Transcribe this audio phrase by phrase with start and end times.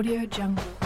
[0.00, 0.79] Audio Jungle.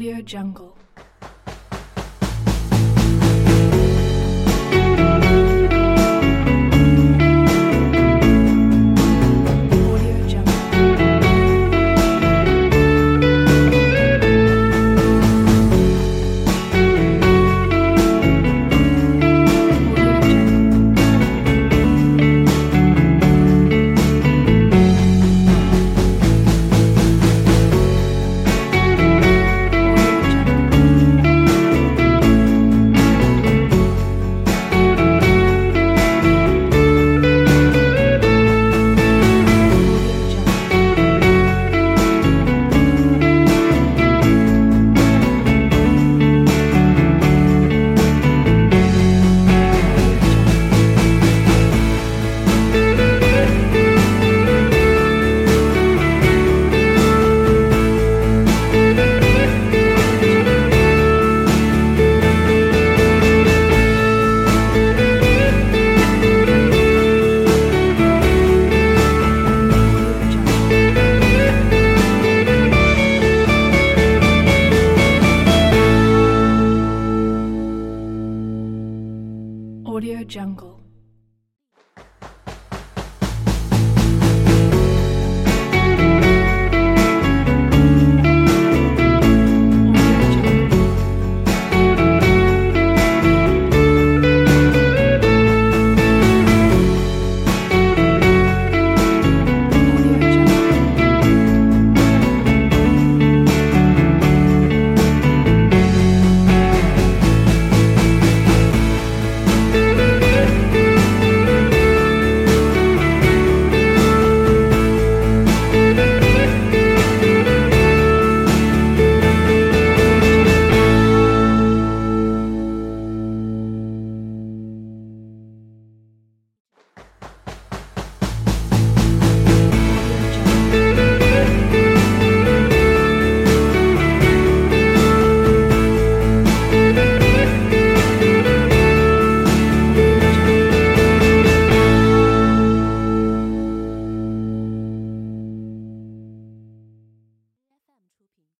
[0.00, 0.79] Audio Jungle.
[80.30, 80.79] Jungle.